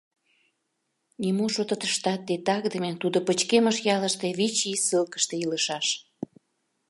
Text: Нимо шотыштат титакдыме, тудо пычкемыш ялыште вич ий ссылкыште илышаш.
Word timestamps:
Нимо 1.21 1.45
шотыштат 1.53 2.21
титакдыме, 2.27 2.91
тудо 3.01 3.17
пычкемыш 3.27 3.77
ялыште 3.95 4.27
вич 4.37 4.57
ий 4.69 4.77
ссылкыште 4.85 5.35
илышаш. 5.43 5.87